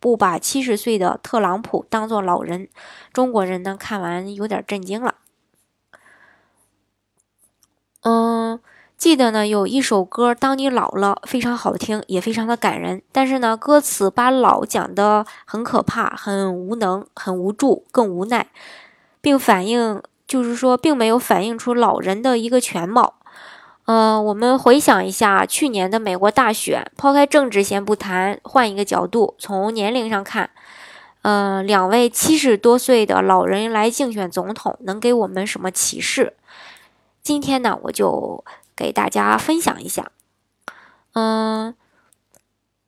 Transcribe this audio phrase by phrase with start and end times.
[0.00, 2.68] 不把七十岁的特朗普当做老人？
[3.12, 5.14] 中国人呢看完有点震惊了。
[8.02, 8.60] 嗯，
[8.96, 13.02] 记得呢有一首歌《当你老了》非常好听，也非常的感人。
[13.12, 18.48] 但是呢，歌词把老讲的很可怕、很无能、很无助、更无奈，
[19.20, 23.17] 并反映就是说，并没有反映出老人的一个全貌。
[23.88, 30.50] 呃，我们回想一下去年的美国大选，抛开政治先不谈，换一个角度，从年龄上看，
[31.22, 36.34] 呃，两位七十多岁的老人来竞选总统，能给我们什么启示？
[37.22, 38.44] 今天呢，我就
[38.76, 40.10] 给大家分享一下。
[41.14, 41.74] 嗯，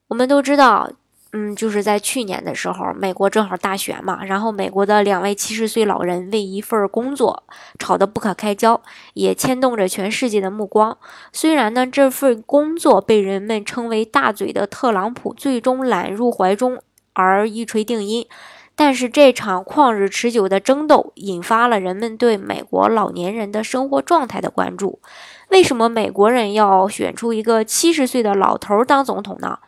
[0.09, 0.91] 我们都知道。
[1.33, 7.45] 嗯，就是在去年的时候，美国正好大选嘛，然后美国的两位七十岁老人为一份工作
[7.79, 8.83] 吵得不可开交，
[9.15, 10.99] 也牵动着全世界的目光。
[11.33, 18.27] 虽然呢，这份工作被人们称为“大嘴”的特朗普最终揽入怀中而一锤定音，
[18.75, 24.99] 但是这场旷日持久的争斗引发了人们对美国老年人的生活状态的关注。
[25.51, 29.61] 为什么美国人要选出一个七十岁的老头当总统呢？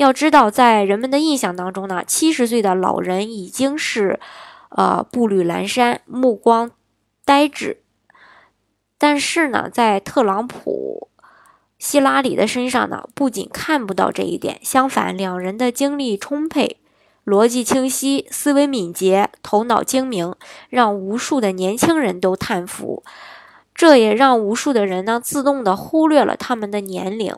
[0.00, 4.18] 要知道，在人们的印象当中呢，七十岁的老人已经是，
[4.70, 6.70] 呃，步履蹒跚、目光
[7.26, 7.82] 呆滞。
[8.96, 11.08] 但是呢，在特朗普、
[11.78, 16.78] 希拉里的身上呢，不仅看不到这一点，相反，两人的精力充沛、
[17.26, 20.34] 逻辑清晰、思维敏捷、头脑精明，
[20.70, 23.04] 让无数的年轻人都叹服。
[23.74, 27.36] 这也让无数的人呢，自动的忽略了他们的年龄。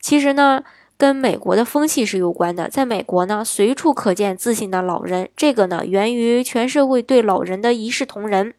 [0.00, 0.64] 其实呢。
[1.00, 5.30] 跟美国的风气是有关的，在美国呢，随处可见自信的老人。
[5.34, 8.52] 这个呢，源于全社会对老人的一视同仁。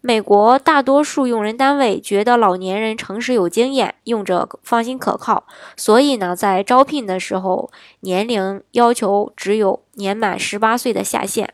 [0.00, 11.52] 美国大多数用人单位觉得老年人诚实有经验，用着放心可靠，所以呢，在招聘的时候，年龄要求只有年满十八岁的下限，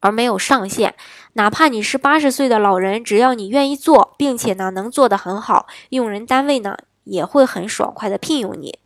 [0.00, 0.94] 而没有上限。
[1.34, 8.78] 哪怕你是八十岁的老人，只要你愿意做，并且呢，能做得很好，用人单位呢，也会很爽快的聘用你。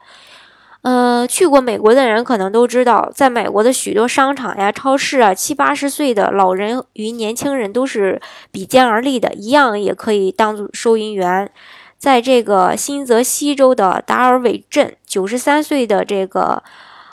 [0.82, 8.20] 呃，去过美国的人可能都知道，在美国的许多商场呀、超市啊，七八十岁的老人与年轻人都是
[8.52, 11.50] 比肩而立的，一样也可以当做收银员。
[11.98, 16.62] 在这个新泽西州的达尔韦镇，九十三岁的这个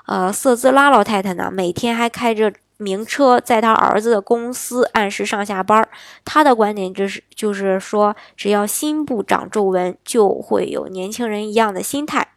[0.06, 5.86] 呃瑟兹拉老太太呢，每天还开着名车，在她儿子的公司按时上下班。
[6.24, 12.35] 她的观点就是，就是说，只要心不长皱纹，就会有年轻人一样的心态。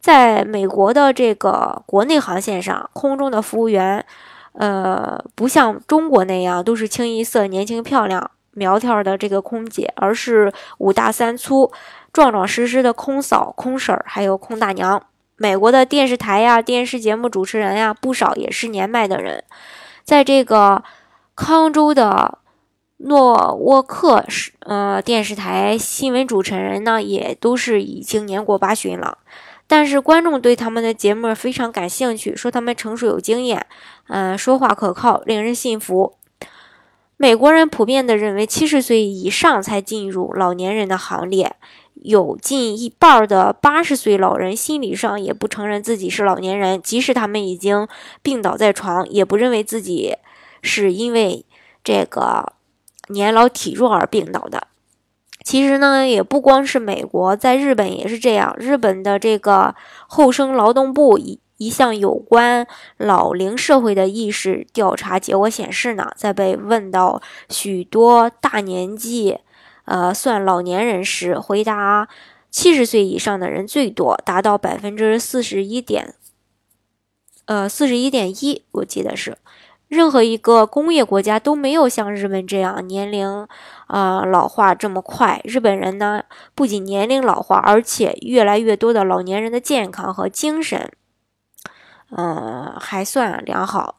[0.00, 4.04] 在美国的这个国内航线上，空中的服务员，
[4.52, 11.70] 呃，不像中国那样都是清一色年轻漂亮、苗条的这个空姐，而是五大三粗、
[12.12, 15.02] 壮壮实实的空嫂、空婶儿，还有空大娘。
[15.36, 19.44] 美国的电视台呀、电视节目主持人呀，不少也是年迈的人。
[20.02, 20.82] 在这个
[21.34, 22.38] 康州的
[22.96, 29.18] 诺沃克市，呃，电视台新闻主持人呢，也都是已经年过八旬了。
[29.70, 33.64] 但是观众对他们的节目非常感兴趣，说他们成熟有经验，
[34.08, 36.16] 嗯，说话可靠，令人信服。
[37.16, 41.54] 美国人普遍的认为，七十岁以上才进入老年人的行列，
[41.94, 47.86] 有近一半的八十岁老人心理上也不承认自己是老年人，即使他们已经
[48.22, 50.16] 病倒在床，也不认为自己
[50.62, 51.46] 是因为
[51.84, 52.54] 这个
[53.10, 54.66] 年老体弱而病倒的。
[55.50, 58.54] 其实呢，也不光是美国，在日本也是这样。
[58.56, 59.74] 日本的这个
[60.06, 62.64] 厚生劳动部一一项有关
[62.98, 69.38] 老龄社会的意识调查结果显示呢，在被问到许多大年纪，
[69.86, 72.08] 呃，算老年人时，回答
[72.52, 76.14] 七十岁以上的人最多，达到百分之四十一点，
[77.46, 79.36] 呃，四十一点一，我记得是。
[79.90, 83.48] 任何一个工业国家都没有像日本这样年龄，
[83.88, 85.40] 呃，老化这么快。
[85.42, 86.22] 日本人呢，
[86.54, 90.92] 不仅年龄老化，而且越来越多的老年人的健康和精神，
[92.16, 93.96] 嗯，还算良好。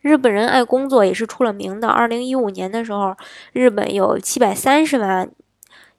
[0.00, 1.88] 日本人爱工作也是出了名的。
[1.88, 3.14] 二零一五年的时候，
[3.52, 5.30] 日本有七百三十万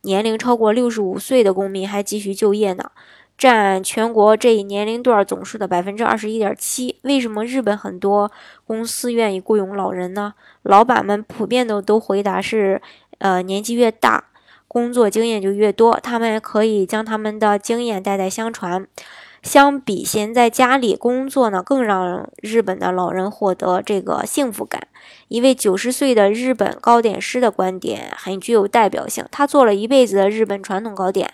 [0.02, 2.90] 年龄超过六十五岁的公民还继续就业呢。
[3.44, 6.98] 占全国这一年龄段总数的百分之二十一点七。
[7.02, 8.32] 为什么日本很多
[8.66, 10.36] 公司愿意雇佣老人呢？
[10.62, 12.82] 老板们普遍的都回答是，
[13.18, 14.28] 呃，年纪越大，
[14.70, 18.88] 工作经验就越多，他们可以将他们的经验代代相传。
[19.42, 24.88] 相比闲在家里工作呢，更让日本的老人获得这个幸福感。
[25.28, 29.26] 一位九十岁的日本糕点师的观点很具有代表性。
[29.30, 31.34] 他做了一辈子的日本传统糕点，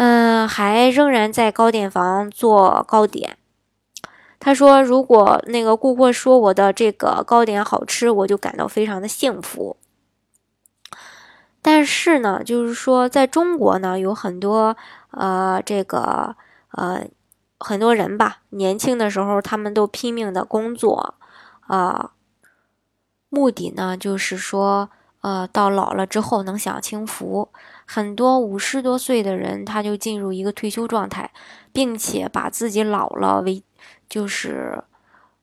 [0.00, 3.36] 嗯，还仍然在糕点房做糕点。
[4.38, 9.76] 他说：“如果那个顾客说我的这个糕点好吃，我就感到非常的幸福。”
[11.60, 14.76] 但是呢，就是说，在中国呢，有很多
[15.10, 16.36] 呃，这个。
[16.72, 17.08] 呃，
[17.58, 21.14] 很多人吧，年轻的时候他们都拼命的工作，
[21.66, 22.12] 啊，
[23.30, 27.48] 目的呢就是说，呃，到老了之后能享清福。
[27.86, 31.30] 很多五十多岁的人，他就进入一个退休状态，
[31.72, 33.62] 并且把自己老了为，
[34.08, 34.82] 就是，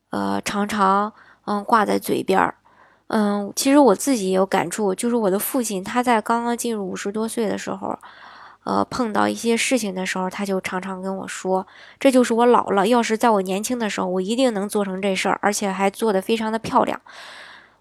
[0.10, 1.14] 呃，常常
[1.46, 2.56] 嗯挂在嘴边儿。
[3.08, 7.98] 嗯，其实我自己也有感触，就是我的父亲他在刚刚进入五十多岁的时候。
[8.68, 11.68] 呃，碰到一些事情的时候，他就常常跟我说
[12.02, 12.88] ：“这就是我老了。
[12.88, 17.00] 要是在我年轻的时候，我一定能做成这事儿，而且还做得非常的漂亮。”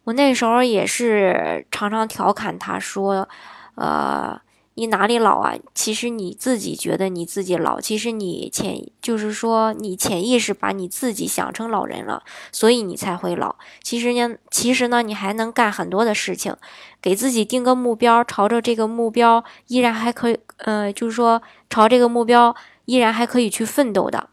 [0.05, 3.29] 我那时候也是常常调侃他说
[3.77, 4.41] ：“呃。”
[4.77, 5.55] 你哪里老啊？
[5.73, 13.55] 其实你自己觉得你自己老，其实你潜就是说你潜意识把你自己想成老人了，所以你才会老。
[13.85, 16.57] 其实呢，其实呢，你还能干很多的事情，
[17.01, 21.41] 给自己定个目标，朝着这个目标依然还可以，呃，就是说
[21.71, 22.57] 朝这个目标
[22.87, 24.31] 依然还可以去奋斗的。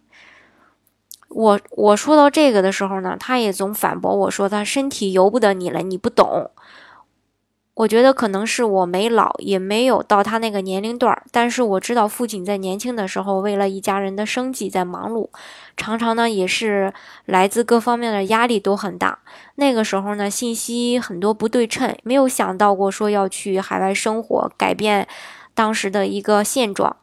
[1.34, 6.52] 我我说到这个的时候呢，他也总反驳我说他身体由不得你了，你不懂。
[7.74, 11.24] 我觉得可能是我没老，也没有到他那个年龄段儿。
[11.32, 15.30] 但是我知道父亲在年轻的时候，为了一家人的生计在忙碌，
[15.78, 16.94] 常常呢也是
[17.26, 19.20] 来自各方面的压力都很大。
[19.56, 25.08] 那个时候呢，信息很多不对称，没有想到过说要去海外生活，改变
[25.56, 26.98] 当时的一个现状。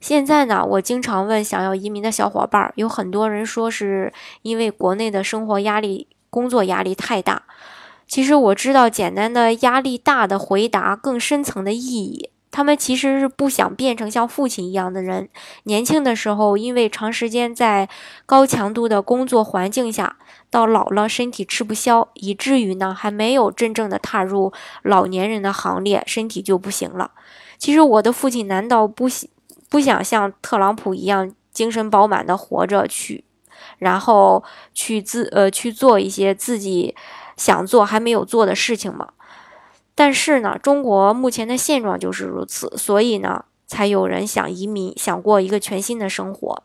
[0.00, 4.12] 现在呢，我经常问想要移民的小伙伴，有很多人说是
[4.42, 7.42] 因为国内的生活压力、工作压力太大。
[8.08, 12.30] 其实我知道，简单的压力大的回答更深层的意义。
[12.50, 15.28] 他们其实是不想变成像父亲一样的人。
[15.64, 17.88] 年轻的时候，因为长时间在
[18.26, 20.16] 高强度的工作环境下，
[20.50, 27.12] 到老了身体吃不消，以至于呢还没有真正的踏入老年人的行列，身体就不行了。
[27.56, 29.08] 其实我的父亲难道不
[29.70, 33.24] 不想像特朗普一样精神饱满的活着去，
[33.78, 34.44] 然后
[34.74, 36.94] 去自呃去做一些自己。
[37.36, 39.14] 想做还没有做的事情吗？
[39.94, 46.62] 但是呢，中国目前的现状就是如此，所以呢，才有人想移民，想过一个全新的生活。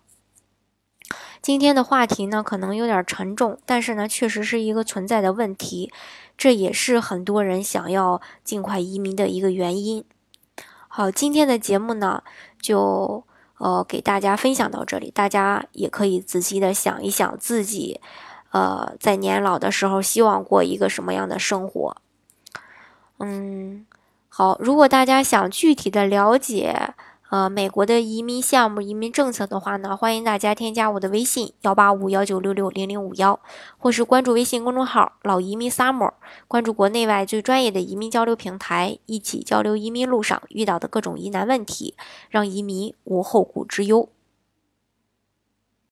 [1.41, 5.93] 今天的话题呢，可能有点沉重，但是呢，确实是一个存在的问题，
[6.37, 10.03] 这也是很多人想要尽快移民的一个原因。
[10.89, 12.21] 好，今天的节目呢，
[12.65, 13.23] 就
[13.59, 18.01] 呃给大家分享到这里，大家也可以仔细的想一想自己。
[18.51, 21.97] 呃，在年老的时候，希望过一个什么样的生活？
[23.19, 23.85] 嗯，
[24.29, 26.95] 好，如果大家想具体的了解
[27.35, 33.37] 呃美国的移民项目、移民政策的话呢，欢迎大家添加我的微信幺八五幺九六六零零五幺，
[33.77, 36.13] 或是关注微信公众号“老移民 summer”，
[36.47, 41.95] 关注国内外最专业的移民交流平台，一起交流移民路上遇到的各种疑难问题，
[42.29, 44.07] 让移民无后顾之忧。